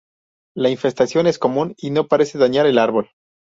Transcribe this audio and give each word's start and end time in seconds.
La 0.55 0.71
infestación 0.71 1.27
es 1.27 1.37
común 1.37 1.75
y 1.77 1.91
no 1.91 2.07
parece 2.07 2.39
dañar 2.39 2.65
el 2.65 2.79
árbol. 2.79 3.11